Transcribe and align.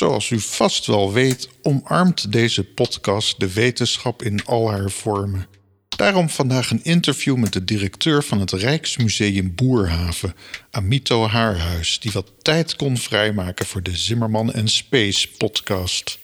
Zoals 0.00 0.30
u 0.30 0.40
vast 0.40 0.86
wel 0.86 1.12
weet, 1.12 1.48
omarmt 1.62 2.32
deze 2.32 2.64
podcast 2.64 3.40
de 3.40 3.52
wetenschap 3.52 4.22
in 4.22 4.44
al 4.44 4.70
haar 4.70 4.90
vormen. 4.90 5.46
Daarom 5.88 6.28
vandaag 6.28 6.70
een 6.70 6.84
interview 6.84 7.36
met 7.36 7.52
de 7.52 7.64
directeur 7.64 8.22
van 8.22 8.40
het 8.40 8.52
Rijksmuseum 8.52 9.54
Boerhaven, 9.54 10.34
Amito 10.70 11.26
Haarhuis, 11.26 12.00
die 12.00 12.12
wat 12.12 12.32
tijd 12.42 12.76
kon 12.76 12.98
vrijmaken 12.98 13.66
voor 13.66 13.82
de 13.82 13.96
Zimmerman 13.96 14.52
en 14.52 14.68
Space 14.68 15.28
podcast. 15.28 16.18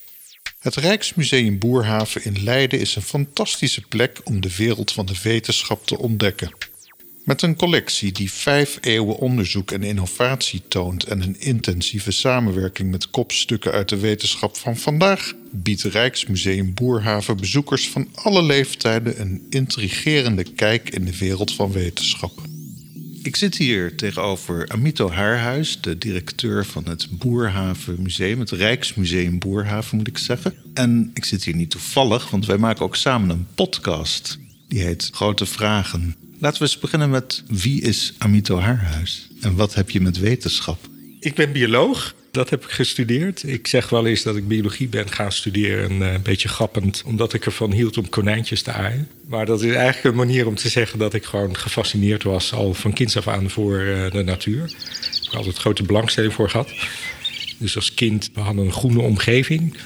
Het 0.59 0.75
Rijksmuseum 0.75 1.59
Boerhaven 1.59 2.23
in 2.23 2.43
Leiden 2.43 2.79
is 2.79 2.95
een 2.95 3.01
fantastische 3.01 3.81
plek 3.81 4.21
om 4.23 4.41
de 4.41 4.55
wereld 4.55 4.91
van 4.91 5.05
de 5.05 5.15
wetenschap 5.23 5.85
te 5.85 5.97
ontdekken. 5.97 6.51
Met 7.27 7.41
een 7.41 7.55
collectie 7.55 8.11
die 8.11 8.31
vijf 8.31 8.77
eeuwen 8.81 9.17
onderzoek 9.17 9.71
en 9.71 9.83
innovatie 9.83 10.61
toont 10.67 11.03
en 11.03 11.21
een 11.21 11.39
intensieve 11.39 12.11
samenwerking 12.11 12.91
met 12.91 13.09
kopstukken 13.09 13.71
uit 13.71 13.89
de 13.89 13.97
wetenschap 13.99 14.57
van 14.57 14.77
vandaag, 14.77 15.33
biedt 15.51 15.81
Rijksmuseum 15.81 16.73
Boerhaven 16.73 17.37
bezoekers 17.37 17.89
van 17.89 18.07
alle 18.13 18.43
leeftijden 18.43 19.21
een 19.21 19.45
intrigerende 19.49 20.43
kijk 20.43 20.89
in 20.89 21.05
de 21.05 21.17
wereld 21.17 21.53
van 21.53 21.71
wetenschap. 21.71 22.41
Ik 23.23 23.35
zit 23.35 23.57
hier 23.57 23.95
tegenover 23.95 24.67
Amito 24.67 25.09
Haarhuis, 25.09 25.81
de 25.81 25.97
directeur 25.97 26.65
van 26.65 26.87
het 26.87 27.07
Boerhaven 27.11 28.01
Museum, 28.01 28.39
het 28.39 28.51
Rijksmuseum 28.51 29.39
Boerhaven 29.39 29.97
moet 29.97 30.07
ik 30.07 30.17
zeggen. 30.17 30.53
En 30.73 31.11
ik 31.13 31.25
zit 31.25 31.43
hier 31.43 31.55
niet 31.55 31.69
toevallig, 31.69 32.29
want 32.29 32.45
wij 32.45 32.57
maken 32.57 32.85
ook 32.85 32.95
samen 32.95 33.29
een 33.29 33.47
podcast. 33.55 34.39
Die 34.67 34.81
heet 34.81 35.09
Grote 35.13 35.45
Vragen. 35.45 36.26
Laten 36.39 36.61
we 36.61 36.67
eens 36.67 36.79
beginnen 36.79 37.09
met 37.09 37.43
wie 37.47 37.81
is 37.81 38.13
Amito 38.17 38.59
Haarhuis 38.59 39.27
en 39.41 39.55
wat 39.55 39.73
heb 39.73 39.89
je 39.89 40.01
met 40.01 40.19
wetenschap? 40.19 40.79
Ik 41.19 41.35
ben 41.35 41.51
bioloog. 41.51 42.15
Dat 42.31 42.49
heb 42.49 42.63
ik 42.63 42.69
gestudeerd. 42.69 43.43
Ik 43.43 43.67
zeg 43.67 43.89
wel 43.89 44.05
eens 44.05 44.23
dat 44.23 44.35
ik 44.35 44.47
biologie 44.47 44.87
ben 44.87 45.09
gaan 45.09 45.31
studeren. 45.31 46.01
Eh, 46.01 46.13
een 46.13 46.21
beetje 46.21 46.47
grappend, 46.47 47.03
omdat 47.05 47.33
ik 47.33 47.45
ervan 47.45 47.71
hield 47.71 47.97
om 47.97 48.09
konijntjes 48.09 48.61
te 48.61 48.71
aaien. 48.71 49.07
Maar 49.27 49.45
dat 49.45 49.61
is 49.61 49.73
eigenlijk 49.73 50.03
een 50.03 50.25
manier 50.25 50.47
om 50.47 50.55
te 50.55 50.69
zeggen 50.69 50.99
dat 50.99 51.13
ik 51.13 51.25
gewoon 51.25 51.57
gefascineerd 51.57 52.23
was 52.23 52.53
al 52.53 52.73
van 52.73 52.93
kinds 52.93 53.17
af 53.17 53.27
aan 53.27 53.49
voor 53.49 53.79
eh, 53.79 54.11
de 54.11 54.23
natuur. 54.23 54.63
Ik 54.63 55.23
heb 55.23 55.33
altijd 55.33 55.57
grote 55.57 55.83
belangstelling 55.83 56.33
voor 56.33 56.49
gehad. 56.49 56.71
Dus 57.57 57.75
als 57.75 57.93
kind, 57.93 58.29
we 58.33 58.39
hadden 58.39 58.65
een 58.65 58.73
groene 58.73 59.01
omgeving. 59.01 59.77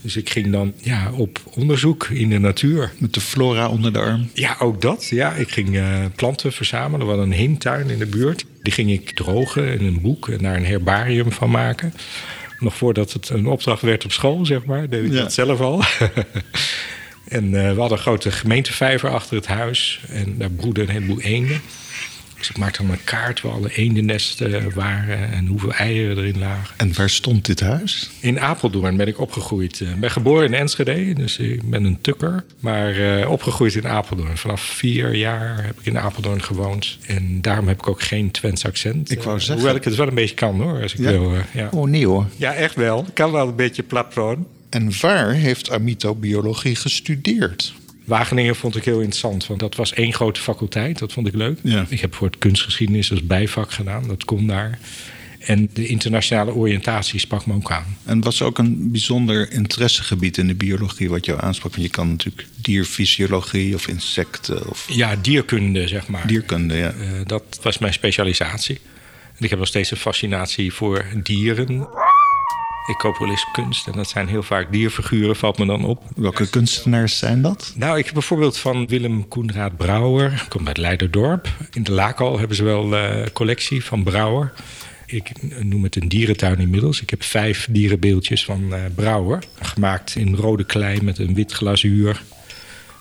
Dus 0.00 0.16
ik 0.16 0.30
ging 0.30 0.52
dan 0.52 0.72
ja, 0.76 1.10
op 1.12 1.40
onderzoek 1.54 2.04
in 2.04 2.30
de 2.30 2.38
natuur. 2.38 2.92
Met 2.98 3.14
de 3.14 3.20
flora 3.20 3.68
onder 3.68 3.92
de 3.92 3.98
arm? 3.98 4.30
Ja, 4.34 4.56
ook 4.58 4.80
dat. 4.80 5.06
Ja, 5.06 5.32
ik 5.32 5.50
ging 5.50 5.68
uh, 5.68 6.04
planten 6.16 6.52
verzamelen. 6.52 7.06
We 7.06 7.12
hadden 7.12 7.30
een 7.30 7.38
heemtuin 7.38 7.90
in 7.90 7.98
de 7.98 8.06
buurt. 8.06 8.44
Die 8.62 8.72
ging 8.72 8.90
ik 8.90 9.10
drogen 9.10 9.78
in 9.78 9.86
een 9.86 10.00
boek 10.00 10.28
en 10.28 10.38
daar 10.38 10.56
een 10.56 10.66
herbarium 10.66 11.32
van 11.32 11.50
maken. 11.50 11.94
Nog 12.58 12.76
voordat 12.76 13.12
het 13.12 13.28
een 13.28 13.46
opdracht 13.46 13.82
werd 13.82 14.04
op 14.04 14.12
school, 14.12 14.46
zeg 14.46 14.64
maar, 14.64 14.88
deed 14.88 15.04
ik 15.04 15.12
dat 15.12 15.32
zelf 15.32 15.60
al. 15.60 15.82
en 17.28 17.44
uh, 17.44 17.50
we 17.50 17.80
hadden 17.80 17.90
een 17.90 17.98
grote 17.98 18.30
gemeentevijver 18.30 19.10
achter 19.10 19.36
het 19.36 19.46
huis. 19.46 20.00
En 20.08 20.38
daar 20.38 20.50
broedden 20.50 20.84
een 20.84 20.90
heleboel 20.90 21.20
eenden. 21.20 21.60
Dus 22.40 22.50
ik 22.50 22.58
maakte 22.58 22.82
dan 22.82 22.90
een 22.90 23.04
kaart 23.04 23.40
waar 23.40 23.52
alle 23.52 23.74
eendennesten 23.74 24.74
waren 24.74 25.32
en 25.32 25.46
hoeveel 25.46 25.72
eieren 25.72 26.18
erin 26.18 26.38
lagen. 26.38 26.74
En 26.76 26.94
waar 26.94 27.10
stond 27.10 27.44
dit 27.44 27.60
huis? 27.60 28.10
In 28.20 28.40
Apeldoorn 28.40 28.96
ben 28.96 29.06
ik 29.06 29.20
opgegroeid. 29.20 29.80
Ik 29.80 30.00
ben 30.00 30.10
geboren 30.10 30.46
in 30.46 30.54
Enschede, 30.54 31.12
dus 31.12 31.38
ik 31.38 31.70
ben 31.70 31.84
een 31.84 32.00
tukker. 32.00 32.44
Maar 32.60 32.98
uh, 32.98 33.30
opgegroeid 33.30 33.74
in 33.74 33.88
Apeldoorn. 33.88 34.36
Vanaf 34.36 34.60
vier 34.60 35.14
jaar 35.14 35.64
heb 35.64 35.78
ik 35.80 35.86
in 35.86 35.98
Apeldoorn 35.98 36.42
gewoond. 36.42 36.98
En 37.06 37.40
daarom 37.40 37.68
heb 37.68 37.78
ik 37.78 37.88
ook 37.88 38.02
geen 38.02 38.30
Twents 38.30 38.64
accent. 38.64 39.10
Ik 39.10 39.22
wou 39.22 39.38
zeggen. 39.38 39.54
hoewel 39.54 39.74
ik 39.74 39.84
het 39.84 39.94
wel 39.94 40.08
een 40.08 40.14
beetje 40.14 40.34
kan 40.34 40.60
hoor, 40.60 40.82
als 40.82 40.92
ik 40.92 40.98
ja? 40.98 41.10
wil. 41.10 41.34
Uh, 41.34 41.40
ja. 41.52 41.68
Oh 41.72 41.88
nee 41.88 42.06
hoor. 42.06 42.26
Ja, 42.36 42.54
echt 42.54 42.74
wel. 42.74 43.04
Ik 43.08 43.14
kan 43.14 43.32
wel 43.32 43.48
een 43.48 43.56
beetje 43.56 43.82
platproon. 43.82 44.46
En 44.70 44.90
waar 45.00 45.32
heeft 45.32 45.70
Amito 45.70 46.14
biologie 46.14 46.76
gestudeerd? 46.76 47.74
Wageningen 48.10 48.56
vond 48.56 48.76
ik 48.76 48.84
heel 48.84 48.98
interessant, 48.98 49.46
want 49.46 49.60
dat 49.60 49.74
was 49.74 49.92
één 49.92 50.12
grote 50.12 50.40
faculteit. 50.40 50.98
Dat 50.98 51.12
vond 51.12 51.26
ik 51.26 51.34
leuk. 51.34 51.58
Ja. 51.62 51.86
Ik 51.88 52.00
heb 52.00 52.14
voor 52.14 52.26
het 52.26 52.38
kunstgeschiedenis 52.38 53.10
als 53.10 53.26
bijvak 53.26 53.72
gedaan. 53.72 54.08
Dat 54.08 54.24
kon 54.24 54.46
daar. 54.46 54.78
En 55.40 55.70
de 55.72 55.86
internationale 55.86 56.54
oriëntatie 56.54 57.20
sprak 57.20 57.46
me 57.46 57.54
ook 57.54 57.70
aan. 57.70 57.96
En 58.04 58.20
was 58.20 58.42
ook 58.42 58.58
een 58.58 58.90
bijzonder 58.90 59.52
interessegebied 59.52 60.38
in 60.38 60.46
de 60.46 60.54
biologie 60.54 61.10
wat 61.10 61.24
jou 61.24 61.40
aansprak? 61.42 61.72
Want 61.72 61.84
je 61.84 61.90
kan 61.90 62.08
natuurlijk 62.08 62.46
dierfysiologie 62.56 63.74
of 63.74 63.88
insecten. 63.88 64.68
Of... 64.68 64.86
Ja, 64.92 65.16
dierkunde, 65.16 65.88
zeg 65.88 66.08
maar. 66.08 66.26
Dierkunde, 66.26 66.76
ja. 66.76 66.92
Uh, 66.92 67.20
dat 67.26 67.58
was 67.62 67.78
mijn 67.78 67.92
specialisatie. 67.92 68.78
En 69.36 69.44
ik 69.44 69.50
heb 69.50 69.58
nog 69.58 69.68
steeds 69.68 69.90
een 69.90 69.96
fascinatie 69.96 70.72
voor 70.72 71.04
dieren. 71.22 71.88
Ik 72.86 72.98
koop 72.98 73.18
wel 73.18 73.28
eens 73.28 73.46
kunst 73.52 73.86
en 73.86 73.92
dat 73.92 74.08
zijn 74.08 74.28
heel 74.28 74.42
vaak 74.42 74.72
dierfiguren, 74.72 75.36
valt 75.36 75.58
me 75.58 75.66
dan 75.66 75.84
op. 75.84 76.02
Welke 76.16 76.50
kunstenaars 76.50 77.18
zijn 77.18 77.42
dat? 77.42 77.72
Nou, 77.76 77.98
ik 77.98 78.04
heb 78.04 78.14
bijvoorbeeld 78.14 78.58
van 78.58 78.86
Willem 78.86 79.28
Koenraad 79.28 79.76
Brouwer, 79.76 80.46
komt 80.48 80.66
uit 80.66 80.76
Leiderdorp. 80.76 81.48
In 81.72 81.82
de 81.82 81.92
Laakal 81.92 82.38
hebben 82.38 82.56
ze 82.56 82.64
wel 82.64 82.92
een 82.92 83.18
uh, 83.18 83.26
collectie 83.32 83.84
van 83.84 84.02
Brouwer. 84.02 84.52
Ik 85.06 85.30
noem 85.62 85.82
het 85.82 85.96
een 85.96 86.08
dierentuin 86.08 86.58
inmiddels. 86.58 87.02
Ik 87.02 87.10
heb 87.10 87.22
vijf 87.22 87.68
dierenbeeldjes 87.70 88.44
van 88.44 88.62
uh, 88.68 88.84
Brouwer. 88.94 89.42
Gemaakt 89.60 90.16
in 90.16 90.34
rode 90.34 90.64
klei 90.64 91.02
met 91.02 91.18
een 91.18 91.34
wit 91.34 91.52
glazuur. 91.52 92.22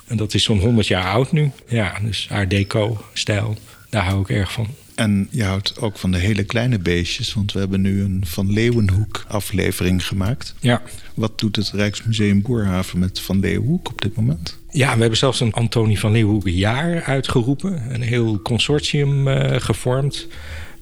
En 0.07 0.17
dat 0.17 0.33
is 0.33 0.43
zo'n 0.43 0.59
100 0.59 0.87
jaar 0.87 1.11
oud 1.11 1.31
nu. 1.31 1.51
Ja, 1.67 1.99
dus 2.01 2.27
Art 2.31 2.49
Deco-stijl. 2.49 3.57
Daar 3.89 4.03
hou 4.03 4.21
ik 4.21 4.29
erg 4.29 4.51
van. 4.51 4.67
En 4.99 5.27
je 5.31 5.43
houdt 5.43 5.81
ook 5.81 5.97
van 5.97 6.11
de 6.11 6.17
hele 6.17 6.43
kleine 6.43 6.79
beestjes, 6.79 7.33
want 7.33 7.51
we 7.51 7.59
hebben 7.59 7.81
nu 7.81 8.01
een 8.01 8.23
Van 8.25 8.51
Leeuwenhoek 8.51 9.25
aflevering 9.27 10.07
gemaakt. 10.07 10.55
Ja. 10.59 10.81
Wat 11.13 11.39
doet 11.39 11.55
het 11.55 11.69
Rijksmuseum 11.69 12.41
Boerhaven 12.41 12.99
met 12.99 13.19
Van 13.19 13.39
Leeuwenhoek 13.39 13.89
op 13.89 14.01
dit 14.01 14.15
moment? 14.15 14.57
Ja, 14.71 14.93
we 14.93 14.99
hebben 14.99 15.17
zelfs 15.17 15.39
een 15.39 15.53
Antonie 15.53 15.99
van 15.99 16.11
Leeuwenhoek 16.11 16.47
jaar 16.47 17.03
uitgeroepen. 17.03 17.93
Een 17.93 18.01
heel 18.01 18.41
consortium 18.41 19.27
uh, 19.27 19.55
gevormd 19.57 20.27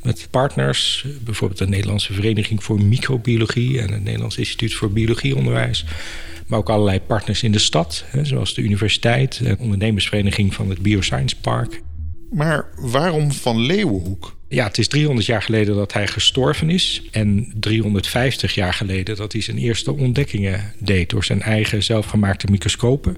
met 0.03 0.27
partners. 0.31 1.05
Bijvoorbeeld 1.23 1.59
de 1.59 1.67
Nederlandse 1.67 2.13
Vereniging 2.13 2.63
voor 2.63 2.81
Microbiologie 2.81 3.81
en 3.81 3.91
het 3.91 4.03
Nederlands 4.03 4.37
Instituut 4.37 4.73
voor 4.73 4.91
Biologieonderwijs. 4.91 5.85
Maar 6.47 6.59
ook 6.59 6.69
allerlei 6.69 6.99
partners 6.99 7.43
in 7.43 7.51
de 7.51 7.59
stad, 7.59 8.05
hè, 8.07 8.25
zoals 8.25 8.53
de 8.53 8.61
universiteit, 8.61 9.43
de 9.43 9.55
ondernemersvereniging 9.59 10.53
van 10.53 10.69
het 10.69 10.79
Bioscience 10.79 11.35
Park. 11.35 11.81
Maar 12.29 12.65
waarom 12.75 13.31
van 13.31 13.59
Leeuwenhoek? 13.59 14.35
Ja, 14.47 14.65
het 14.65 14.77
is 14.77 14.87
300 14.87 15.25
jaar 15.25 15.41
geleden 15.41 15.75
dat 15.75 15.93
hij 15.93 16.07
gestorven 16.07 16.69
is. 16.69 17.01
En 17.11 17.53
350 17.59 18.55
jaar 18.55 18.73
geleden 18.73 19.15
dat 19.15 19.31
hij 19.31 19.41
zijn 19.41 19.57
eerste 19.57 19.93
ontdekkingen 19.93 20.73
deed 20.79 21.09
door 21.09 21.23
zijn 21.23 21.41
eigen 21.41 21.83
zelfgemaakte 21.83 22.47
microscopen. 22.51 23.17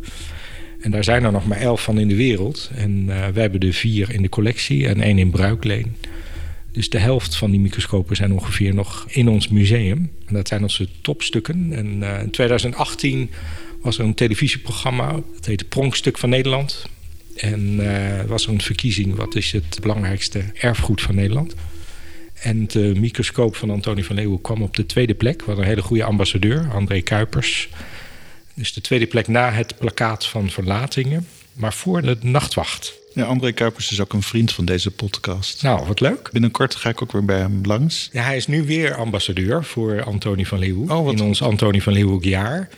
En 0.82 0.92
daar 0.92 1.04
zijn 1.04 1.24
er 1.24 1.32
nog 1.32 1.48
maar 1.48 1.58
elf 1.58 1.84
van 1.84 2.00
in 2.00 2.08
de 2.08 2.16
wereld. 2.16 2.70
En 2.76 2.92
uh, 3.02 3.08
wij 3.08 3.42
hebben 3.42 3.60
er 3.60 3.74
vier 3.74 4.14
in 4.14 4.22
de 4.22 4.30
collectie 4.30 4.88
en 4.88 5.02
één 5.02 5.18
in 5.18 5.30
bruikleen. 5.30 5.96
Dus 6.72 6.90
de 6.90 7.00
helft 7.00 7.36
van 7.36 7.52
die 7.52 7.60
microscopen 7.60 8.16
zijn 8.16 8.34
ongeveer 8.34 8.74
nog 8.74 9.06
in 9.10 9.28
ons 9.28 9.48
museum. 9.48 10.12
En 10.26 10.34
dat 10.34 10.48
zijn 10.48 10.62
onze 10.62 10.88
topstukken. 11.02 11.74
En 11.74 12.02
uh, 12.02 12.22
in 12.22 12.32
2018 12.32 13.30
was 13.82 13.98
er 13.98 14.06
een 14.06 14.14
televisieprogramma. 14.14 15.12
Dat 15.34 15.46
heette 15.46 15.66
Pronkstuk 15.66 16.18
van 16.18 16.30
Nederland. 16.30 16.90
En 17.40 17.80
uh, 17.80 18.22
was 18.28 18.48
een 18.48 18.62
verkiezing. 18.62 19.16
Wat 19.16 19.36
is 19.36 19.52
het 19.52 19.78
belangrijkste 19.82 20.44
erfgoed 20.54 21.02
van 21.02 21.16
Nederland? 21.16 21.54
En 22.34 22.68
de 22.68 22.94
microscoop 22.98 23.56
van 23.56 23.70
Antonie 23.70 24.06
van 24.06 24.16
Leeuwen 24.16 24.42
kwam 24.42 24.62
op 24.62 24.76
de 24.76 24.86
tweede 24.86 25.14
plek. 25.14 25.40
We 25.40 25.46
hadden 25.46 25.64
een 25.64 25.70
hele 25.70 25.82
goede 25.82 26.04
ambassadeur, 26.04 26.70
André 26.74 27.02
Kuipers. 27.02 27.70
Dus 28.54 28.74
de 28.74 28.82
tweede 28.82 29.06
plek 29.06 29.28
na 29.28 29.52
het 29.52 29.78
plakkaat 29.78 30.26
van 30.26 30.50
Verlatingen. 30.50 31.28
Maar 31.54 31.74
voor 31.74 32.02
de 32.02 32.18
nachtwacht. 32.22 32.94
Ja, 33.14 33.24
André 33.24 33.52
Kuipers 33.52 33.92
is 33.92 34.02
ook 34.02 34.14
een 34.14 34.22
vriend 34.22 34.52
van 34.52 34.66
deze 34.66 34.92
podcast. 34.92 35.64
Nou, 35.64 35.86
wat 35.88 36.00
leuk. 36.00 36.30
Binnenkort 36.32 36.76
ga 36.76 36.90
ik 36.90 37.02
ook 37.02 37.12
weer 37.12 37.26
bij 37.26 37.40
hem 37.40 37.60
langs. 37.64 38.10
Ja, 38.12 38.24
hij 38.24 38.38
is 38.38 38.48
nu 38.48 38.64
weer 38.64 38.96
ambassadeur 38.96 39.64
voor 39.64 40.04
Antonie 40.04 40.48
van 40.48 40.60
Leeuwen. 40.60 40.92
Oh, 40.92 41.06
wat 41.06 41.14
in 41.14 41.22
ons 41.22 41.42
Antonie 41.42 41.84
van 41.84 41.94
Leeuwen 41.94 42.20
jaar. 42.22 42.70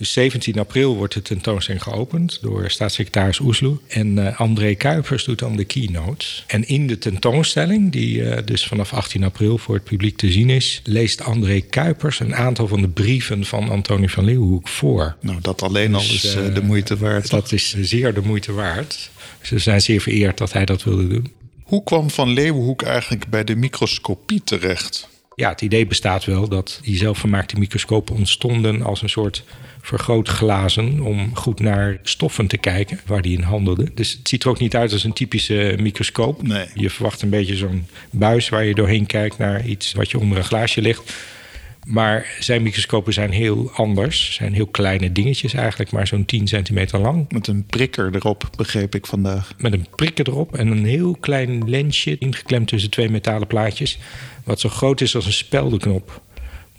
Dus 0.00 0.12
17 0.12 0.58
april 0.58 0.96
wordt 0.96 1.14
de 1.14 1.22
tentoonstelling 1.22 1.82
geopend 1.82 2.38
door 2.42 2.70
staatssecretaris 2.70 3.40
Oesloe. 3.40 3.78
En 3.88 4.16
uh, 4.16 4.40
André 4.40 4.74
Kuipers 4.74 5.24
doet 5.24 5.38
dan 5.38 5.56
de 5.56 5.64
keynote. 5.64 6.26
En 6.46 6.68
in 6.68 6.86
de 6.86 6.98
tentoonstelling, 6.98 7.92
die 7.92 8.16
uh, 8.16 8.36
dus 8.44 8.66
vanaf 8.66 8.92
18 8.92 9.24
april 9.24 9.58
voor 9.58 9.74
het 9.74 9.84
publiek 9.84 10.16
te 10.16 10.30
zien 10.30 10.50
is, 10.50 10.80
leest 10.84 11.22
André 11.22 11.60
Kuipers 11.60 12.20
een 12.20 12.34
aantal 12.34 12.68
van 12.68 12.80
de 12.80 12.88
brieven 12.88 13.44
van 13.44 13.68
Antonie 13.68 14.10
van 14.10 14.24
Leeuwenhoek 14.24 14.68
voor. 14.68 15.16
Nou, 15.20 15.40
dat 15.40 15.62
alleen 15.62 15.94
al 15.94 16.00
dus, 16.00 16.24
is 16.24 16.36
uh, 16.36 16.54
de 16.54 16.62
moeite 16.62 16.96
waard. 16.96 17.30
Dat 17.30 17.52
is 17.52 17.76
zeer 17.80 18.14
de 18.14 18.22
moeite 18.22 18.52
waard. 18.52 19.10
Ze 19.42 19.58
zijn 19.58 19.80
zeer 19.80 20.00
vereerd 20.00 20.38
dat 20.38 20.52
hij 20.52 20.64
dat 20.64 20.82
wilde 20.82 21.08
doen. 21.08 21.32
Hoe 21.62 21.82
kwam 21.82 22.10
Van 22.10 22.32
Leeuwenhoek 22.32 22.82
eigenlijk 22.82 23.28
bij 23.28 23.44
de 23.44 23.56
microscopie 23.56 24.42
terecht? 24.44 25.08
Ja, 25.40 25.48
het 25.48 25.60
idee 25.60 25.86
bestaat 25.86 26.24
wel 26.24 26.48
dat 26.48 26.80
die 26.82 26.96
zelfvermaakte 26.96 27.58
microscopen 27.58 28.14
ontstonden 28.14 28.82
als 28.82 29.02
een 29.02 29.08
soort 29.08 29.44
vergrootglazen 29.80 31.00
om 31.00 31.36
goed 31.36 31.60
naar 31.60 31.98
stoffen 32.02 32.46
te 32.46 32.56
kijken 32.56 33.00
waar 33.06 33.22
die 33.22 33.36
in 33.36 33.42
handelde. 33.42 33.90
Dus 33.94 34.12
het 34.12 34.28
ziet 34.28 34.42
er 34.42 34.48
ook 34.48 34.58
niet 34.58 34.76
uit 34.76 34.92
als 34.92 35.04
een 35.04 35.12
typische 35.12 35.76
microscoop. 35.78 36.42
Nee. 36.42 36.66
Je 36.74 36.90
verwacht 36.90 37.22
een 37.22 37.30
beetje 37.30 37.56
zo'n 37.56 37.86
buis 38.10 38.48
waar 38.48 38.64
je 38.64 38.74
doorheen 38.74 39.06
kijkt 39.06 39.38
naar 39.38 39.66
iets 39.66 39.92
wat 39.92 40.10
je 40.10 40.18
onder 40.18 40.38
een 40.38 40.44
glaasje 40.44 40.82
ligt. 40.82 41.12
Maar 41.86 42.36
zijn 42.40 42.62
microscopen 42.62 43.12
zijn 43.12 43.30
heel 43.30 43.70
anders. 43.74 44.34
Zijn 44.34 44.54
heel 44.54 44.66
kleine 44.66 45.12
dingetjes 45.12 45.54
eigenlijk, 45.54 45.92
maar 45.92 46.06
zo'n 46.06 46.24
10 46.24 46.48
centimeter 46.48 46.98
lang. 46.98 47.32
Met 47.32 47.46
een 47.46 47.64
prikker 47.66 48.14
erop, 48.14 48.50
begreep 48.56 48.94
ik 48.94 49.06
vandaag. 49.06 49.52
Met 49.58 49.72
een 49.72 49.86
prikker 49.96 50.28
erop 50.28 50.56
en 50.56 50.66
een 50.66 50.84
heel 50.84 51.16
klein 51.20 51.70
lensje 51.70 52.18
ingeklemd 52.18 52.68
tussen 52.68 52.90
twee 52.90 53.10
metalen 53.10 53.46
plaatjes. 53.46 53.98
Wat 54.44 54.60
zo 54.60 54.68
groot 54.68 55.00
is 55.00 55.14
als 55.14 55.26
een 55.26 55.32
speldenknop 55.32 56.22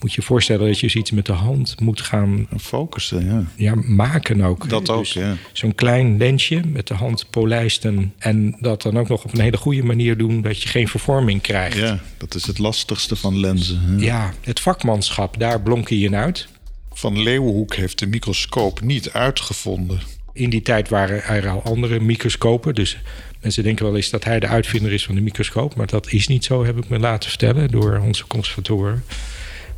moet 0.02 0.14
je 0.14 0.22
voorstellen 0.22 0.68
dat 0.68 0.80
je 0.80 0.90
zoiets 0.90 1.12
met 1.12 1.26
de 1.26 1.32
hand 1.32 1.80
moet 1.80 2.02
gaan 2.02 2.48
focussen. 2.60 3.26
Ja, 3.26 3.44
ja 3.56 3.76
maken 3.76 4.42
ook. 4.42 4.70
Dat 4.70 4.90
ook, 4.90 5.00
dus 5.00 5.14
ja. 5.14 5.36
Zo'n 5.52 5.76
klein 5.76 6.18
lensje 6.18 6.62
met 6.66 6.88
de 6.88 6.94
hand 6.94 7.30
polijsten. 7.30 8.14
En 8.18 8.56
dat 8.60 8.82
dan 8.82 8.98
ook 8.98 9.08
nog 9.08 9.24
op 9.24 9.34
een 9.34 9.42
hele 9.42 9.58
goede 9.58 9.84
manier 9.84 10.18
doen 10.18 10.42
dat 10.42 10.62
je 10.62 10.70
geen 10.70 10.88
vervorming 10.88 11.42
krijgt. 11.42 11.78
Ja, 11.78 12.00
dat 12.18 12.36
is 12.36 12.48
het 12.48 12.58
lastigste 12.58 13.16
van 13.16 13.40
lenzen. 13.40 13.80
Hè? 13.80 13.96
Ja, 14.06 14.34
het 14.42 14.60
vakmanschap, 14.60 15.40
daar 15.40 15.62
blonk 15.62 15.90
je 15.90 15.96
in 15.96 16.16
uit. 16.16 16.48
Van 16.94 17.22
Leeuwenhoek 17.22 17.76
heeft 17.76 18.00
de 18.00 18.08
microscoop 18.08 18.82
niet 18.82 19.12
uitgevonden. 19.12 20.00
In 20.34 20.50
die 20.50 20.62
tijd 20.62 20.90
waren 20.90 21.24
er 21.24 21.50
al 21.50 21.64
andere 21.64 22.00
microscopen. 22.00 22.76
Dus 22.76 22.98
mensen 23.42 23.64
denken 23.64 23.86
wel 23.86 23.96
eens 23.96 24.10
dat 24.10 24.24
hij 24.24 24.40
de 24.40 24.48
uitvinder 24.48 24.92
is 24.92 25.06
van 25.06 25.16
de 25.16 25.22
microscoop. 25.22 25.76
Maar 25.76 25.88
dat 25.88 26.12
is 26.12 26.28
niet 26.28 26.46
zo, 26.46 26.66
heb 26.66 26.78
ik 26.78 26.90
me 26.90 27.00
laten 27.00 27.30
vertellen 27.30 27.68
door 27.68 28.02
onze 28.06 28.28
conservatoren. 28.28 29.04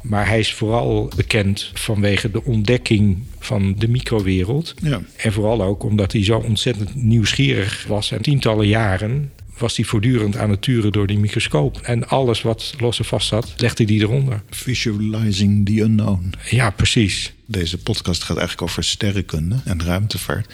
Maar 0.04 0.28
hij 0.28 0.40
is 0.40 0.54
vooral 0.54 1.12
bekend 1.16 1.72
vanwege 1.74 2.32
de 2.32 2.44
ontdekking 2.44 3.18
van 3.40 3.76
de 3.78 3.88
microwereld. 3.88 4.74
Ja. 4.82 5.02
En 5.16 5.34
vooral 5.34 5.64
ook 5.64 5.84
omdat 5.84 6.12
hij 6.12 6.24
zo 6.24 6.38
ontzettend 6.38 6.96
nieuwsgierig 6.96 7.86
was. 7.88 8.12
En 8.12 8.22
tientallen 8.22 8.68
jaren 8.68 9.32
was 9.58 9.76
hij 9.76 9.86
voortdurend 9.86 10.38
aan 10.38 10.50
het 10.50 10.62
turen 10.62 10.92
door 10.92 11.08
die 11.08 11.18
microscoop. 11.18 11.78
En 11.78 12.08
alles 12.08 12.42
wat 12.42 12.74
los 12.80 13.00
en 13.00 13.06
vast 13.06 13.28
zat, 13.28 13.54
legde 13.58 13.84
hij 13.84 13.96
eronder. 13.96 14.42
Visualizing 14.50 15.66
the 15.66 15.82
unknown. 15.82 16.34
Ja, 16.50 16.70
precies. 16.70 17.34
Deze 17.46 17.78
podcast 17.78 18.24
gaat 18.24 18.38
eigenlijk 18.38 18.70
over 18.70 18.84
sterrenkunde 18.84 19.56
en 19.66 19.84
ruimtevaart. 19.84 20.54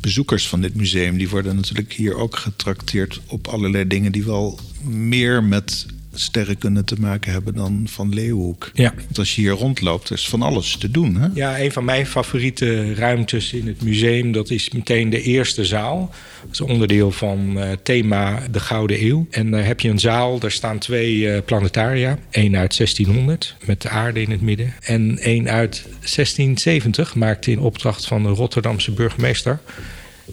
Bezoekers 0.00 0.48
van 0.48 0.60
dit 0.60 0.74
museum 0.74 1.18
die 1.18 1.28
worden 1.28 1.56
natuurlijk 1.56 1.92
hier 1.92 2.14
ook 2.14 2.36
getrakteerd 2.36 3.20
op 3.26 3.46
allerlei 3.46 3.86
dingen 3.86 4.12
die 4.12 4.24
wel 4.24 4.58
meer 4.82 5.44
met 5.44 5.86
sterrenkunde 6.20 6.84
te 6.84 6.96
maken 7.00 7.32
hebben 7.32 7.54
dan 7.54 7.86
van 7.90 8.14
Leeuwenhoek. 8.14 8.70
Ja. 8.74 8.92
Want 8.96 9.18
als 9.18 9.34
je 9.34 9.40
hier 9.40 9.50
rondloopt, 9.50 10.10
is 10.10 10.28
van 10.28 10.42
alles 10.42 10.76
te 10.76 10.90
doen. 10.90 11.16
Hè? 11.16 11.28
Ja, 11.34 11.60
een 11.60 11.72
van 11.72 11.84
mijn 11.84 12.06
favoriete 12.06 12.94
ruimtes 12.94 13.52
in 13.52 13.66
het 13.66 13.82
museum, 13.82 14.32
dat 14.32 14.50
is 14.50 14.70
meteen 14.70 15.10
de 15.10 15.22
eerste 15.22 15.64
zaal. 15.64 16.14
Dat 16.42 16.52
is 16.52 16.60
onderdeel 16.60 17.10
van 17.10 17.54
uh, 17.56 17.70
thema 17.82 18.42
de 18.50 18.60
Gouden 18.60 19.04
Eeuw. 19.04 19.26
En 19.30 19.50
daar 19.50 19.64
heb 19.64 19.80
je 19.80 19.88
een 19.88 19.98
zaal, 19.98 20.38
daar 20.38 20.50
staan 20.50 20.78
twee 20.78 21.16
uh, 21.16 21.38
planetaria. 21.44 22.18
Eén 22.30 22.56
uit 22.56 22.76
1600, 22.76 23.56
met 23.64 23.82
de 23.82 23.88
aarde 23.88 24.20
in 24.20 24.30
het 24.30 24.40
midden. 24.40 24.74
En 24.80 25.18
één 25.18 25.48
uit 25.48 25.82
1670, 25.82 27.14
maakte 27.14 27.50
in 27.50 27.60
opdracht 27.60 28.06
van 28.06 28.22
de 28.22 28.28
Rotterdamse 28.28 28.90
burgemeester 28.90 29.60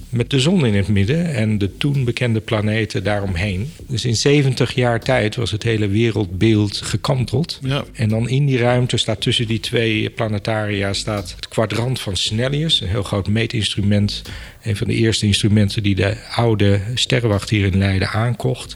met 0.09 0.29
de 0.29 0.39
zon 0.39 0.65
in 0.65 0.75
het 0.75 0.87
midden 0.87 1.33
en 1.33 1.57
de 1.57 1.77
toen 1.77 2.03
bekende 2.03 2.39
planeten 2.39 3.03
daaromheen. 3.03 3.71
Dus 3.87 4.05
in 4.05 4.15
70 4.15 4.75
jaar 4.75 4.99
tijd 4.99 5.35
was 5.35 5.51
het 5.51 5.63
hele 5.63 5.87
wereldbeeld 5.87 6.77
gekanteld. 6.77 7.59
Ja. 7.61 7.83
En 7.93 8.09
dan 8.09 8.29
in 8.29 8.45
die 8.45 8.57
ruimte 8.57 8.97
staat 8.97 9.21
tussen 9.21 9.47
die 9.47 9.59
twee 9.59 10.09
planetaria 10.09 10.93
staat 10.93 11.33
het 11.35 11.47
kwadrant 11.47 11.99
van 11.99 12.17
Snellius, 12.17 12.81
een 12.81 12.87
heel 12.87 13.03
groot 13.03 13.27
meetinstrument. 13.27 14.21
Een 14.63 14.75
van 14.75 14.87
de 14.87 14.93
eerste 14.93 15.25
instrumenten 15.25 15.83
die 15.83 15.95
de 15.95 16.17
oude 16.35 16.79
sterrenwacht 16.93 17.49
hier 17.49 17.65
in 17.65 17.77
Leiden 17.77 18.09
aankocht. 18.09 18.75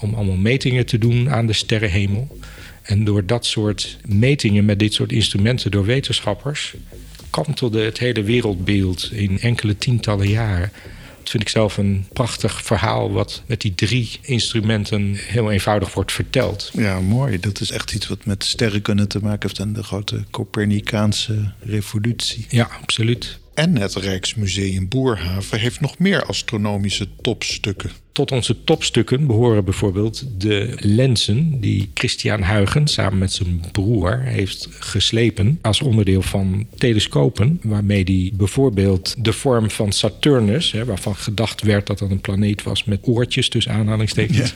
Om 0.00 0.14
allemaal 0.14 0.36
metingen 0.36 0.86
te 0.86 0.98
doen 0.98 1.30
aan 1.30 1.46
de 1.46 1.52
sterrenhemel. 1.52 2.38
En 2.82 3.04
door 3.04 3.26
dat 3.26 3.46
soort 3.46 3.98
metingen 4.06 4.64
met 4.64 4.78
dit 4.78 4.94
soort 4.94 5.12
instrumenten 5.12 5.70
door 5.70 5.84
wetenschappers 5.84 6.74
kantelde 7.30 7.80
het 7.80 7.98
hele 7.98 8.22
wereldbeeld 8.22 9.12
in 9.12 9.40
enkele 9.40 9.78
tientallen 9.78 10.28
jaren. 10.28 10.72
Dat 11.18 11.30
vind 11.30 11.42
ik 11.42 11.48
zelf 11.48 11.76
een 11.76 12.06
prachtig 12.12 12.62
verhaal 12.62 13.12
wat 13.12 13.42
met 13.46 13.60
die 13.60 13.74
drie 13.74 14.18
instrumenten 14.22 15.14
heel 15.14 15.50
eenvoudig 15.50 15.94
wordt 15.94 16.12
verteld. 16.12 16.70
Ja, 16.72 17.00
mooi. 17.00 17.40
Dat 17.40 17.60
is 17.60 17.70
echt 17.70 17.92
iets 17.92 18.08
wat 18.08 18.24
met 18.24 18.44
sterrenkunde 18.44 19.06
te 19.06 19.18
maken 19.22 19.48
heeft 19.48 19.58
en 19.58 19.72
de 19.72 19.82
grote 19.82 20.24
Copernicaanse 20.30 21.52
revolutie. 21.60 22.46
Ja, 22.48 22.68
absoluut. 22.82 23.38
En 23.58 23.76
het 23.76 23.94
Rijksmuseum 23.94 24.88
Boerhaven 24.88 25.60
heeft 25.60 25.80
nog 25.80 25.98
meer 25.98 26.24
astronomische 26.24 27.06
topstukken. 27.20 27.90
Tot 28.12 28.32
onze 28.32 28.64
topstukken 28.64 29.26
behoren 29.26 29.64
bijvoorbeeld 29.64 30.24
de 30.40 30.76
lenzen 30.76 31.60
die 31.60 31.90
Christian 31.94 32.44
Huygens 32.44 32.92
samen 32.92 33.18
met 33.18 33.32
zijn 33.32 33.62
broer 33.72 34.18
heeft 34.18 34.68
geslepen 34.70 35.58
als 35.62 35.80
onderdeel 35.80 36.22
van 36.22 36.66
telescopen, 36.76 37.60
waarmee 37.62 38.02
hij 38.04 38.32
bijvoorbeeld 38.34 39.14
de 39.24 39.32
vorm 39.32 39.70
van 39.70 39.92
Saturnus, 39.92 40.72
hè, 40.72 40.84
waarvan 40.84 41.16
gedacht 41.16 41.62
werd 41.62 41.86
dat 41.86 41.98
dat 41.98 42.10
een 42.10 42.20
planeet 42.20 42.62
was 42.62 42.84
met 42.84 42.98
oortjes 43.02 43.48
tussen 43.48 43.72
aanhalingstekens. 43.72 44.54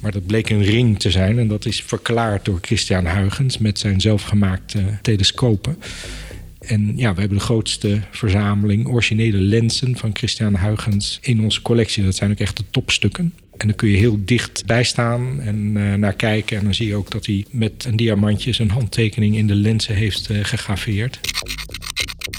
Maar 0.00 0.12
dat 0.12 0.26
bleek 0.26 0.50
een 0.50 0.62
ring 0.62 0.98
te 0.98 1.10
zijn 1.10 1.38
en 1.38 1.48
dat 1.48 1.66
is 1.66 1.82
verklaard 1.82 2.44
door 2.44 2.58
Christian 2.60 3.06
Huygens 3.06 3.58
met 3.58 3.78
zijn 3.78 4.00
zelfgemaakte 4.00 4.98
telescopen. 5.02 5.76
En 6.60 6.92
ja, 6.96 7.14
we 7.14 7.20
hebben 7.20 7.38
de 7.38 7.44
grootste 7.44 8.00
verzameling 8.10 8.88
originele 8.88 9.38
lenzen 9.38 9.96
van 9.96 10.10
Christian 10.12 10.56
Huygens 10.56 11.18
in 11.22 11.40
onze 11.40 11.62
collectie. 11.62 12.04
Dat 12.04 12.14
zijn 12.14 12.30
ook 12.30 12.38
echt 12.38 12.56
de 12.56 12.64
topstukken. 12.70 13.32
En 13.56 13.66
dan 13.66 13.76
kun 13.76 13.88
je 13.88 13.96
heel 13.96 14.18
dicht 14.24 14.66
bij 14.66 14.84
staan 14.84 15.40
en 15.40 15.76
uh, 15.76 15.94
naar 15.94 16.12
kijken. 16.12 16.58
En 16.58 16.64
dan 16.64 16.74
zie 16.74 16.86
je 16.86 16.94
ook 16.94 17.10
dat 17.10 17.26
hij 17.26 17.44
met 17.50 17.84
een 17.84 17.96
diamantje 17.96 18.52
zijn 18.52 18.70
handtekening 18.70 19.36
in 19.36 19.46
de 19.46 19.54
lenzen 19.54 19.94
heeft 19.94 20.30
uh, 20.30 20.44
gegraveerd 20.44 21.20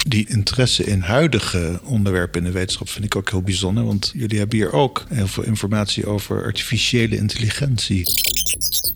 die 0.07 0.29
interesse 0.29 0.83
in 0.83 1.01
huidige 1.01 1.79
onderwerpen 1.83 2.39
in 2.39 2.45
de 2.45 2.51
wetenschap 2.51 2.89
vind 2.89 3.05
ik 3.05 3.15
ook 3.15 3.29
heel 3.29 3.41
bijzonder. 3.41 3.85
Want 3.85 4.11
jullie 4.15 4.37
hebben 4.37 4.57
hier 4.57 4.73
ook 4.73 5.05
heel 5.09 5.27
veel 5.27 5.43
informatie 5.43 6.05
over 6.05 6.43
artificiële 6.43 7.15
intelligentie. 7.15 8.03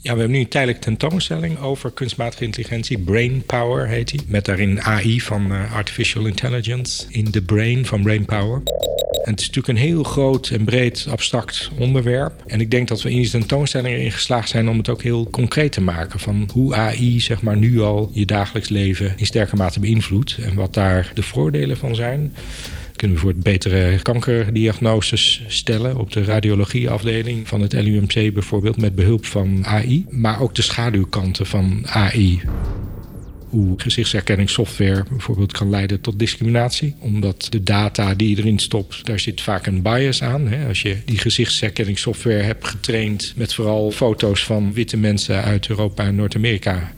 Ja, 0.01 0.13
we 0.13 0.19
hebben 0.19 0.31
nu 0.31 0.39
een 0.39 0.47
tijdelijke 0.47 0.83
tentoonstelling 0.83 1.59
over 1.59 1.91
kunstmatige 1.91 2.43
intelligentie. 2.43 2.97
Brain 2.97 3.43
Power 3.45 3.87
heet 3.87 4.09
die. 4.09 4.21
Met 4.27 4.45
daarin 4.45 4.81
AI 4.81 5.21
van 5.21 5.51
uh, 5.51 5.73
Artificial 5.73 6.25
Intelligence 6.25 7.05
in 7.09 7.31
the 7.31 7.41
Brain 7.41 7.85
van 7.85 8.01
Brain 8.01 8.25
Power. 8.25 8.61
Het 9.23 9.39
is 9.39 9.47
natuurlijk 9.47 9.79
een 9.79 9.85
heel 9.85 10.03
groot 10.03 10.49
en 10.49 10.63
breed 10.63 11.07
abstract 11.09 11.69
onderwerp. 11.77 12.43
En 12.47 12.61
ik 12.61 12.71
denk 12.71 12.87
dat 12.87 13.01
we 13.01 13.09
in 13.09 13.17
die 13.17 13.29
tentoonstelling 13.29 13.95
erin 13.95 14.11
geslaagd 14.11 14.49
zijn 14.49 14.69
om 14.69 14.77
het 14.77 14.89
ook 14.89 15.01
heel 15.01 15.29
concreet 15.29 15.71
te 15.71 15.81
maken. 15.81 16.19
Van 16.19 16.49
hoe 16.53 16.75
AI 16.75 17.19
zeg 17.19 17.41
maar, 17.41 17.57
nu 17.57 17.81
al 17.81 18.09
je 18.13 18.25
dagelijks 18.25 18.69
leven 18.69 19.13
in 19.17 19.25
sterke 19.25 19.55
mate 19.55 19.79
beïnvloedt. 19.79 20.37
En 20.41 20.55
wat 20.55 20.73
daar 20.73 21.11
de 21.13 21.23
voordelen 21.23 21.77
van 21.77 21.95
zijn 21.95 22.33
kunnen 22.95 23.21
we 23.21 23.23
voor 23.23 23.33
het 23.33 23.43
betere 23.43 24.01
kankerdiagnoses 24.01 25.43
stellen 25.47 25.97
op 25.97 26.11
de 26.11 26.23
radiologieafdeling 26.23 27.47
van 27.47 27.61
het 27.61 27.73
LUMC 27.73 28.33
bijvoorbeeld 28.33 28.77
met 28.77 28.95
behulp 28.95 29.25
van 29.25 29.65
AI, 29.65 30.05
maar 30.09 30.41
ook 30.41 30.55
de 30.55 30.61
schaduwkanten 30.61 31.45
van 31.45 31.81
AI 31.87 32.41
hoe 33.53 33.79
gezichtsherkenningssoftware 33.79 35.03
bijvoorbeeld 35.09 35.51
kan 35.51 35.69
leiden 35.69 36.01
tot 36.01 36.19
discriminatie. 36.19 36.95
Omdat 36.99 37.47
de 37.49 37.63
data 37.63 38.13
die 38.13 38.29
je 38.29 38.37
erin 38.37 38.59
stopt, 38.59 39.05
daar 39.05 39.19
zit 39.19 39.41
vaak 39.41 39.65
een 39.65 39.81
bias 39.81 40.23
aan. 40.23 40.47
Hè? 40.47 40.67
Als 40.67 40.81
je 40.81 40.97
die 41.05 41.17
gezichtsherkenningssoftware 41.17 42.43
hebt 42.43 42.67
getraind 42.67 43.33
met 43.35 43.53
vooral 43.53 43.91
foto's 43.91 44.43
van 44.43 44.73
witte 44.73 44.97
mensen 44.97 45.43
uit 45.43 45.69
Europa 45.69 46.03
en 46.03 46.15
Noord-Amerika 46.15 46.93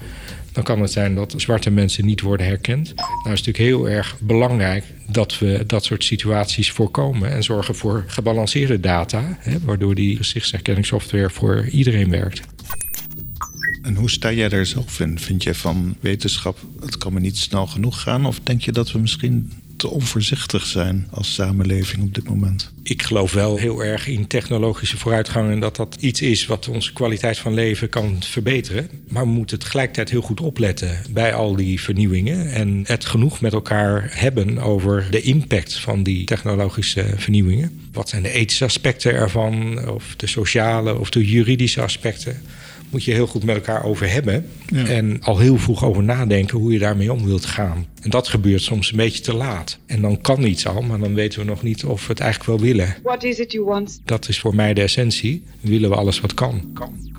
dan 0.56 0.64
kan 0.64 0.82
het 0.82 0.92
zijn 0.92 1.16
dat 1.16 1.34
zwarte 1.38 1.70
mensen 1.70 2.06
niet 2.06 2.22
worden 2.22 2.46
herkend. 2.46 2.94
Nou 2.96 3.08
is 3.08 3.22
het 3.22 3.24
natuurlijk 3.24 3.58
heel 3.58 3.90
erg 3.90 4.18
belangrijk 4.20 4.84
dat 5.08 5.40
we 5.40 5.64
dat 5.68 5.86
soort 5.86 6.04
situaties 6.04 6.72
voorkomen 6.72 7.32
en 7.32 7.44
zorgen 7.44 7.76
voor 7.76 8.04
gebalanceerde 8.08 8.80
data, 8.80 9.38
hè, 9.40 9.60
waardoor 9.60 9.96
die 9.96 10.18
gezichtsherkenningssoftware 10.18 11.30
voor 11.30 11.68
iedereen 11.68 12.10
werkt. 12.10 12.42
En 13.86 13.96
hoe 13.96 14.10
sta 14.10 14.32
jij 14.32 14.50
daar 14.50 14.65
zelf 14.65 15.00
in? 15.00 15.20
Vind 15.20 15.44
je 15.44 15.56
van 15.56 15.96
wetenschap, 16.00 16.60
het 16.82 16.98
kan 16.98 17.13
me 17.13 17.20
niet 17.20 17.38
snel 17.38 17.68
genoeg 17.68 18.01
gaan? 18.01 18.25
Of 18.25 18.39
denk 18.44 18.62
je 18.62 18.72
dat 18.72 18.92
we 18.92 19.00
misschien 19.00 19.51
te 19.77 19.88
onvoorzichtig 19.88 20.65
zijn 20.65 21.08
als 21.12 21.34
samenleving 21.34 22.04
op 22.04 22.13
dit 22.13 22.30
moment? 22.30 22.72
Ik 22.84 23.04
geloof 23.04 23.34
wel 23.34 23.58
heel 23.58 23.84
erg 23.84 24.08
in 24.08 24.27
technologische 24.27 24.98
vooruitgang 24.98 25.51
en 25.51 25.60
dat 25.60 25.75
dat 25.75 25.98
iets 26.00 26.22
is 26.22 26.46
wat 26.46 26.68
onze 26.68 26.94
kwaliteit 26.94 27.38
van 27.38 27.54
leven 27.54 27.89
kan 27.89 28.18
verbeteren. 28.24 28.89
Maar 29.08 29.24
we 29.24 29.30
moeten 29.30 29.60
tegelijkertijd 29.60 30.10
heel 30.10 30.22
goed 30.22 30.42
opletten 30.42 30.98
bij 31.10 31.34
al 31.34 31.56
die 31.56 31.82
vernieuwingen 31.82 32.51
en 32.51 32.84
het 32.88 33.06
genoeg 33.06 33.42
met 33.42 33.54
elkaar 33.54 34.08
hebben 34.12 34.58
over 34.58 35.08
de 35.12 35.22
impact 35.22 35.75
van 35.80 36.04
die 36.04 36.25
technologische 36.25 37.06
vernieuwingen. 37.15 37.80
Wat 37.92 38.10
zijn 38.10 38.24
de 38.24 38.32
ethische 38.32 38.65
aspecten 38.65 39.13
ervan, 39.13 39.88
of 39.89 40.13
de 40.18 40.27
sociale 40.27 41.00
of 41.00 41.10
de 41.10 41.25
juridische 41.25 41.82
aspecten? 41.82 42.42
Moet 42.96 43.04
je 43.04 43.14
heel 43.14 43.28
goed 43.28 43.44
met 43.44 43.56
elkaar 43.56 43.84
over 43.84 44.12
hebben. 44.12 44.46
En 44.74 45.22
al 45.22 45.38
heel 45.38 45.58
vroeg 45.58 45.86
over 45.86 46.04
nadenken 46.04 46.58
hoe 46.58 46.72
je 46.72 46.80
daarmee 46.80 47.14
om 47.14 47.25
wilt 47.25 47.46
gaan. 47.46 47.86
En 48.02 48.10
dat 48.10 48.28
gebeurt 48.28 48.62
soms 48.62 48.92
een 48.92 48.98
beetje 48.98 49.24
te 49.24 49.34
laat. 49.34 49.78
En 49.86 50.02
dan 50.02 50.22
kan 50.22 50.44
iets 50.44 50.68
al, 50.68 50.82
maar 50.82 51.00
dan 51.00 51.14
weten 51.14 51.40
we 51.40 51.46
nog 51.46 51.64
niet 51.64 51.86
of 51.86 52.02
we 52.02 52.12
het 52.12 52.20
eigenlijk 52.20 52.60
wel 52.60 52.68
willen. 52.68 52.96
What 53.04 53.24
is 53.24 53.40
it 53.40 53.52
you 53.52 53.66
want? 53.66 54.02
Dat 54.06 54.30
is 54.30 54.40
voor 54.40 54.56
mij 54.56 54.74
de 54.74 54.82
essentie. 54.82 55.44
Willen 55.60 55.90
we 55.90 55.96
alles 55.96 56.20
wat 56.20 56.34
kan. 56.34 56.72
kan. 56.74 57.14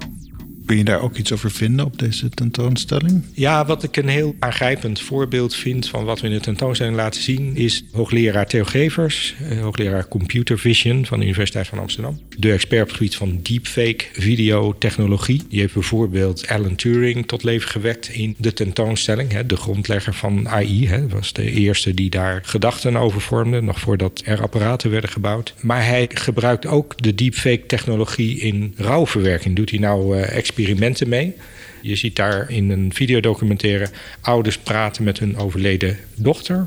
Kun 0.66 0.76
je 0.76 0.84
daar 0.84 1.00
ook 1.00 1.16
iets 1.16 1.32
over 1.32 1.50
vinden 1.50 1.84
op 1.84 1.98
deze 1.98 2.28
tentoonstelling? 2.28 3.22
Ja, 3.32 3.66
wat 3.66 3.82
ik 3.82 3.96
een 3.96 4.08
heel 4.08 4.34
aangrijpend 4.38 5.00
voorbeeld 5.00 5.54
vind 5.54 5.88
van 5.88 6.04
wat 6.04 6.20
we 6.20 6.26
in 6.26 6.32
de 6.32 6.40
tentoonstelling 6.40 6.96
laten 6.96 7.22
zien, 7.22 7.56
is 7.56 7.84
hoogleraar 7.92 8.46
Theo 8.46 8.64
Gevers, 8.64 9.34
eh, 9.50 9.60
hoogleraar 9.60 10.08
Computer 10.08 10.58
Vision 10.58 11.06
van 11.06 11.18
de 11.18 11.24
Universiteit 11.24 11.66
van 11.66 11.78
Amsterdam. 11.78 12.20
De 12.38 12.52
expert 12.52 12.82
op 12.82 12.88
het 12.88 12.96
gebied 12.96 13.16
van 13.16 13.38
deepfake 13.42 14.04
videotechnologie. 14.12 15.42
Die 15.48 15.60
heeft 15.60 15.74
bijvoorbeeld 15.74 16.48
Alan 16.48 16.74
Turing 16.74 17.26
tot 17.26 17.42
leven 17.42 17.68
gewekt 17.68 18.08
in 18.08 18.34
de 18.38 18.52
tentoonstelling. 18.52 19.40
De 19.40 19.56
grondlegger 19.56 20.14
van 20.14 20.48
AI. 20.48 20.88
Hij 20.88 21.08
was 21.08 21.32
de 21.32 21.50
eerste 21.50 21.94
die 21.94 22.10
daar 22.10 22.40
gedachten 22.44 22.96
over 22.96 23.20
vormde, 23.20 23.60
nog 23.60 23.80
voordat 23.80 24.22
er 24.24 24.42
apparaten 24.42 24.90
werden 24.90 25.10
gebouwd. 25.10 25.54
Maar 25.60 25.86
hij 25.86 26.08
gebruikt 26.14 26.66
ook 26.66 27.02
de 27.02 27.14
deepfake 27.14 27.66
technologie 27.66 28.40
in 28.40 28.74
rouwverwerking. 28.76 29.56
Doet 29.56 29.70
hij 29.70 29.78
nou 29.78 30.18
uh, 30.18 30.36
experimenten 30.56 31.08
mee. 31.08 31.36
Je 31.82 31.96
ziet 31.96 32.16
daar 32.16 32.50
in 32.50 32.70
een 32.70 32.94
videodocumentaire 32.94 33.88
ouders 34.20 34.58
praten 34.58 35.04
met 35.04 35.18
hun 35.18 35.36
overleden 35.36 35.98
dochter. 36.14 36.66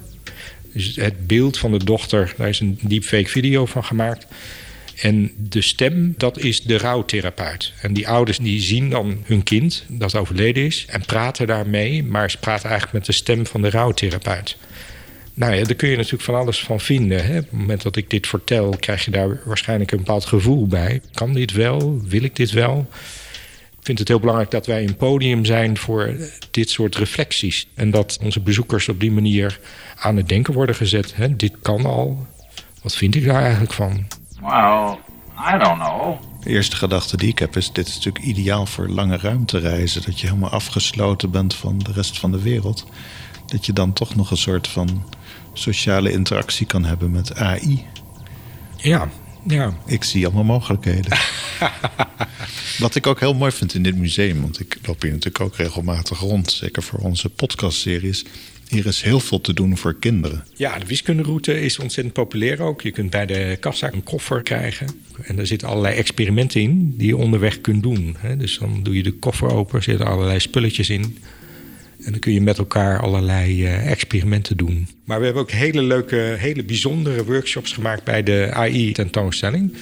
Dus 0.74 0.96
het 0.96 1.27
beeld 1.27 1.58
van 1.58 1.72
de 1.72 1.84
dochter, 1.84 2.34
daar 2.38 2.50
is 2.50 2.60
een 2.60 2.79
deepfake 2.81 3.29
video 3.29 3.65
van 3.65 3.84
gemaakt. 3.84 4.27
En 5.01 5.31
de 5.38 5.62
stem, 5.62 6.13
dat 6.17 6.39
is 6.39 6.62
de 6.62 6.77
rouwtherapeut. 6.77 7.74
En 7.81 7.93
die 7.93 8.08
ouders 8.08 8.38
die 8.38 8.62
zien 8.62 8.89
dan 8.89 9.17
hun 9.25 9.43
kind 9.43 9.86
dat 9.88 10.15
overleden 10.15 10.65
is 10.65 10.86
en 10.88 11.05
praten 11.05 11.48
daarmee, 11.48 12.03
maar 12.03 12.31
ze 12.31 12.38
praten 12.38 12.69
eigenlijk 12.69 12.98
met 12.98 13.05
de 13.05 13.12
stem 13.12 13.46
van 13.46 13.62
de 13.62 13.69
rouwtherapeut. 13.69 14.58
Nou 15.34 15.55
ja, 15.55 15.63
daar 15.63 15.75
kun 15.75 15.89
je 15.89 15.96
natuurlijk 15.96 16.24
van 16.24 16.36
alles 16.36 16.60
van 16.60 16.79
vinden. 16.79 17.25
Hè. 17.25 17.38
Op 17.38 17.50
het 17.50 17.60
moment 17.60 17.81
dat 17.81 17.96
ik 17.96 18.10
dit 18.10 18.27
vertel, 18.27 18.75
krijg 18.79 19.05
je 19.05 19.12
daar 19.12 19.39
waarschijnlijk 19.46 19.91
een 19.91 19.98
bepaald 19.98 20.25
gevoel 20.25 20.67
bij. 20.67 21.01
Kan 21.13 21.34
dit 21.34 21.51
wel? 21.51 22.01
Wil 22.08 22.24
ik 22.24 22.36
dit 22.36 22.51
wel? 22.51 22.88
Ik 23.89 23.96
vind 23.96 24.08
het 24.08 24.17
heel 24.17 24.27
belangrijk 24.27 24.51
dat 24.51 24.65
wij 24.65 24.84
een 24.84 24.96
podium 24.96 25.46
zijn 25.46 25.77
voor 25.77 26.15
dit 26.51 26.69
soort 26.69 26.96
reflecties. 26.96 27.67
En 27.75 27.91
dat 27.91 28.19
onze 28.22 28.39
bezoekers 28.39 28.89
op 28.89 29.00
die 29.00 29.12
manier 29.12 29.60
aan 29.96 30.15
het 30.15 30.27
denken 30.27 30.53
worden 30.53 30.75
gezet. 30.75 31.15
Hè. 31.15 31.36
Dit 31.36 31.53
kan 31.62 31.86
al. 31.86 32.27
Wat 32.81 32.96
vind 32.96 33.15
ik 33.15 33.25
daar 33.25 33.41
eigenlijk 33.41 33.74
van? 33.74 34.08
Well, 34.41 34.98
I 35.53 35.58
don't 35.58 35.79
know. 35.79 36.22
De 36.43 36.50
eerste 36.50 36.75
gedachte 36.75 37.17
die 37.17 37.29
ik 37.29 37.39
heb 37.39 37.55
is: 37.55 37.72
dit 37.72 37.88
is 37.88 37.96
natuurlijk 37.96 38.25
ideaal 38.25 38.65
voor 38.65 38.88
lange 38.88 39.17
ruimtereizen. 39.17 40.01
Dat 40.05 40.19
je 40.19 40.27
helemaal 40.27 40.50
afgesloten 40.50 41.31
bent 41.31 41.55
van 41.55 41.79
de 41.79 41.91
rest 41.91 42.19
van 42.19 42.31
de 42.31 42.41
wereld. 42.41 42.86
Dat 43.46 43.65
je 43.65 43.74
dan 43.74 43.93
toch 43.93 44.15
nog 44.15 44.31
een 44.31 44.38
soort 44.38 44.67
van 44.67 45.03
sociale 45.53 46.12
interactie 46.12 46.65
kan 46.65 46.86
hebben 46.86 47.12
met 47.12 47.36
AI. 47.36 47.86
Ja, 48.77 49.10
ja. 49.48 49.77
Ik 49.86 50.03
zie 50.03 50.25
allemaal 50.25 50.43
mogelijkheden. 50.43 51.17
Wat 52.79 52.96
ik 52.96 53.08
ook 53.08 53.19
heel 53.19 53.34
mooi 53.34 53.51
vind 53.51 53.74
in 53.74 53.84
dit 53.84 53.96
museum, 53.96 54.41
want 54.41 54.60
ik 54.60 54.77
loop 54.86 55.01
hier 55.01 55.12
natuurlijk 55.12 55.43
ook 55.43 55.55
regelmatig 55.55 56.19
rond, 56.19 56.51
zeker 56.51 56.84
voor 56.84 57.00
onze 57.00 57.29
podcastseries. 57.29 58.25
Hier 58.67 58.86
is 58.86 59.01
heel 59.01 59.19
veel 59.19 59.41
te 59.41 59.53
doen 59.53 59.77
voor 59.77 59.96
kinderen. 60.00 60.46
Ja, 60.55 60.79
de 60.79 60.86
wiskunderoute 60.86 61.62
is 61.62 61.79
ontzettend 61.79 62.15
populair 62.15 62.62
ook. 62.62 62.81
Je 62.81 62.91
kunt 62.91 63.10
bij 63.10 63.25
de 63.25 63.58
kassa 63.60 63.93
een 63.93 64.03
koffer 64.03 64.41
krijgen. 64.41 64.88
En 65.22 65.36
daar 65.36 65.46
zitten 65.46 65.67
allerlei 65.67 65.96
experimenten 65.96 66.62
in 66.62 66.93
die 66.98 67.08
je 67.08 67.17
onderweg 67.17 67.62
kunt 67.62 67.84
doen. 67.84 68.17
Dus 68.38 68.58
dan 68.58 68.84
doe 68.84 68.96
je 68.96 69.03
de 69.03 69.12
koffer 69.12 69.51
open, 69.51 69.77
er 69.77 69.84
zitten 69.84 70.08
allerlei 70.08 70.39
spulletjes 70.39 70.89
in. 70.89 71.17
En 72.06 72.12
dan 72.12 72.20
kun 72.20 72.34
je 72.34 72.41
met 72.41 72.58
elkaar 72.58 73.00
allerlei 73.00 73.63
uh, 73.63 73.91
experimenten 73.91 74.58
doen. 74.58 74.88
Maar 75.03 75.20
we 75.20 75.25
hebben 75.25 75.44
ook 75.44 75.51
hele 75.51 75.82
leuke, 75.82 76.15
hele 76.15 76.63
bijzondere 76.63 77.25
workshops 77.25 77.72
gemaakt 77.72 78.03
bij 78.03 78.24
de 78.24 78.50
AI-tentoonstelling 78.53 79.74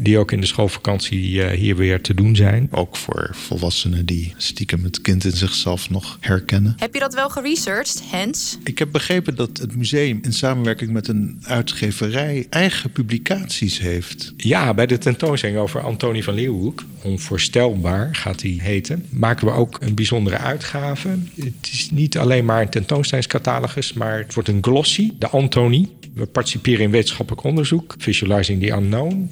die 0.00 0.18
ook 0.18 0.32
in 0.32 0.40
de 0.40 0.46
schoolvakantie 0.46 1.42
eh, 1.42 1.58
hier 1.58 1.76
weer 1.76 2.00
te 2.00 2.14
doen 2.14 2.36
zijn. 2.36 2.68
Ook 2.70 2.96
voor 2.96 3.30
volwassenen 3.32 4.06
die 4.06 4.34
stiekem 4.36 4.84
het 4.84 5.00
kind 5.00 5.24
in 5.24 5.36
zichzelf 5.36 5.90
nog 5.90 6.16
herkennen. 6.20 6.74
Heb 6.78 6.94
je 6.94 7.00
dat 7.00 7.14
wel 7.14 7.28
geresearched, 7.30 8.02
Hens? 8.10 8.58
Ik 8.64 8.78
heb 8.78 8.92
begrepen 8.92 9.34
dat 9.34 9.58
het 9.58 9.76
museum 9.76 10.18
in 10.22 10.32
samenwerking 10.32 10.90
met 10.90 11.08
een 11.08 11.38
uitgeverij 11.42 12.46
eigen 12.50 12.90
publicaties 12.90 13.78
heeft. 13.78 14.32
Ja, 14.36 14.74
bij 14.74 14.86
de 14.86 14.98
tentoonstelling 14.98 15.58
over 15.58 15.80
Antonie 15.80 16.24
van 16.24 16.34
Leeuwenhoek, 16.34 16.84
onvoorstelbaar 17.02 18.14
gaat 18.14 18.38
die 18.38 18.62
heten, 18.62 19.06
maken 19.10 19.46
we 19.46 19.52
ook 19.52 19.78
een 19.80 19.94
bijzondere 19.94 20.38
uitgave. 20.38 21.08
Het 21.34 21.68
is 21.72 21.90
niet 21.90 22.18
alleen 22.18 22.44
maar 22.44 22.62
een 22.62 22.68
tentoonstellingscatalogus, 22.68 23.92
maar 23.92 24.18
het 24.18 24.34
wordt 24.34 24.48
een 24.48 24.62
glossy, 24.62 25.12
de 25.18 25.28
Antonie. 25.28 25.98
We 26.14 26.26
participeren 26.26 26.84
in 26.84 26.90
wetenschappelijk 26.90 27.44
onderzoek, 27.44 27.94
Visualizing 27.98 28.62
the 28.62 28.70
Unknown. 28.70 29.30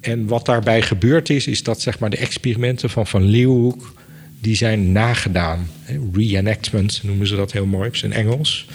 En 0.00 0.26
wat 0.26 0.46
daarbij 0.46 0.82
gebeurd 0.82 1.30
is, 1.30 1.46
is 1.46 1.62
dat 1.62 1.80
zeg 1.80 1.98
maar, 1.98 2.10
de 2.10 2.16
experimenten 2.16 2.90
van 2.90 3.06
Van 3.06 3.22
Leeuwenhoek... 3.22 3.92
die 4.40 4.56
zijn 4.56 4.92
nagedaan. 4.92 5.68
Reenactment 6.12 7.00
noemen 7.02 7.26
ze 7.26 7.36
dat 7.36 7.52
heel 7.52 7.66
mooi 7.66 7.88
op 7.88 7.96
zijn 7.96 8.12
Engels. 8.12 8.66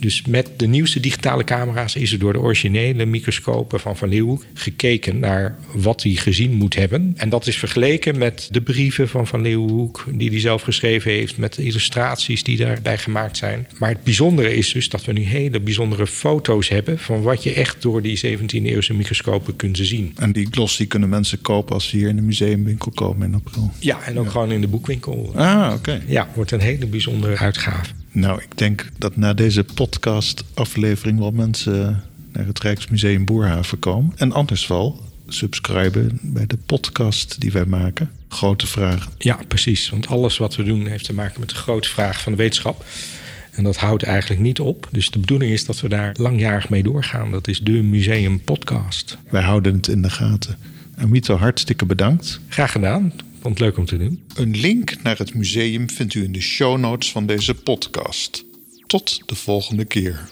Dus 0.00 0.22
met 0.26 0.50
de 0.56 0.66
nieuwste 0.66 1.00
digitale 1.00 1.44
camera's 1.44 1.94
is 1.94 2.12
er 2.12 2.18
door 2.18 2.32
de 2.32 2.40
originele 2.40 3.04
microscopen 3.04 3.80
van 3.80 3.96
Van 3.96 4.08
Leeuwenhoek 4.08 4.44
gekeken 4.54 5.18
naar 5.18 5.58
wat 5.72 6.02
hij 6.02 6.12
gezien 6.12 6.52
moet 6.52 6.74
hebben. 6.74 7.12
En 7.16 7.28
dat 7.28 7.46
is 7.46 7.56
vergeleken 7.56 8.18
met 8.18 8.48
de 8.50 8.60
brieven 8.60 9.08
van 9.08 9.26
Van 9.26 9.42
Leeuwenhoek 9.42 10.04
die 10.12 10.30
hij 10.30 10.40
zelf 10.40 10.62
geschreven 10.62 11.10
heeft, 11.10 11.36
met 11.36 11.54
de 11.54 11.64
illustraties 11.64 12.42
die 12.42 12.56
daarbij 12.56 12.98
gemaakt 12.98 13.36
zijn. 13.36 13.66
Maar 13.78 13.88
het 13.88 14.04
bijzondere 14.04 14.56
is 14.56 14.72
dus 14.72 14.88
dat 14.88 15.04
we 15.04 15.12
nu 15.12 15.22
hele 15.22 15.60
bijzondere 15.60 16.06
foto's 16.06 16.68
hebben 16.68 16.98
van 16.98 17.22
wat 17.22 17.42
je 17.42 17.52
echt 17.52 17.82
door 17.82 18.02
die 18.02 18.20
17e-eeuwse 18.26 18.94
microscopen 18.94 19.56
kunt 19.56 19.78
zien. 19.78 20.12
En 20.16 20.32
die 20.32 20.48
gloss 20.50 20.76
die 20.76 20.86
kunnen 20.86 21.08
mensen 21.08 21.40
kopen 21.40 21.74
als 21.74 21.88
ze 21.88 21.96
hier 21.96 22.08
in 22.08 22.16
de 22.16 22.22
museumwinkel 22.22 22.90
komen 22.90 23.26
in 23.26 23.34
april. 23.34 23.72
Ja, 23.78 24.02
en 24.02 24.18
ook 24.18 24.30
gewoon 24.30 24.52
in 24.52 24.60
de 24.60 24.68
boekwinkel. 24.68 25.32
Ah, 25.34 25.72
oké. 25.74 26.02
Ja, 26.06 26.28
wordt 26.34 26.50
een 26.50 26.60
hele 26.60 26.86
bijzondere 26.86 27.36
uitgave. 27.36 27.92
Nou, 28.10 28.42
ik 28.42 28.58
denk 28.58 28.88
dat 28.98 29.16
na 29.16 29.34
deze 29.34 29.64
podcast-aflevering 29.64 31.18
wel 31.18 31.30
mensen 31.30 32.02
naar 32.32 32.46
het 32.46 32.60
Rijksmuseum 32.60 33.24
Boerhaven 33.24 33.78
komen. 33.78 34.12
En 34.16 34.32
anders 34.32 34.66
wel 34.66 35.02
subscriben 35.28 36.18
bij 36.22 36.46
de 36.46 36.56
podcast 36.66 37.40
die 37.40 37.52
wij 37.52 37.64
maken. 37.64 38.10
Grote 38.28 38.66
vragen. 38.66 39.12
Ja, 39.18 39.38
precies. 39.48 39.90
Want 39.90 40.06
alles 40.06 40.38
wat 40.38 40.56
we 40.56 40.62
doen 40.62 40.86
heeft 40.86 41.04
te 41.04 41.14
maken 41.14 41.40
met 41.40 41.48
de 41.48 41.54
grote 41.54 41.88
vraag 41.88 42.22
van 42.22 42.32
de 42.32 42.38
wetenschap. 42.38 42.84
En 43.50 43.64
dat 43.64 43.76
houdt 43.76 44.02
eigenlijk 44.02 44.40
niet 44.40 44.60
op. 44.60 44.88
Dus 44.92 45.10
de 45.10 45.18
bedoeling 45.18 45.52
is 45.52 45.64
dat 45.64 45.80
we 45.80 45.88
daar 45.88 46.14
langjarig 46.18 46.68
mee 46.68 46.82
doorgaan. 46.82 47.30
Dat 47.30 47.48
is 47.48 47.60
de 47.60 47.72
Museum 47.72 48.40
Podcast. 48.40 49.18
Wij 49.30 49.42
houden 49.42 49.74
het 49.74 49.88
in 49.88 50.02
de 50.02 50.10
gaten. 50.10 50.58
Amito, 50.96 51.36
hartstikke 51.36 51.86
bedankt. 51.86 52.40
Graag 52.48 52.72
gedaan. 52.72 53.12
Vond 53.40 53.58
het 53.58 53.68
leuk 53.68 53.76
om 53.76 53.84
te 53.84 53.96
doen. 53.96 54.22
Een 54.34 54.56
link 54.56 55.02
naar 55.02 55.18
het 55.18 55.34
museum 55.34 55.90
vindt 55.90 56.14
u 56.14 56.22
in 56.22 56.32
de 56.32 56.40
show 56.40 56.78
notes 56.78 57.12
van 57.12 57.26
deze 57.26 57.54
podcast. 57.54 58.44
Tot 58.86 59.22
de 59.26 59.34
volgende 59.34 59.84
keer. 59.84 60.28